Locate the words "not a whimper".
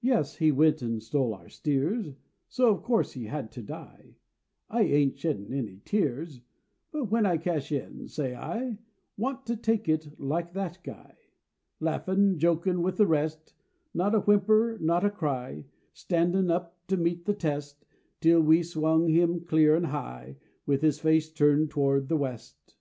13.94-14.78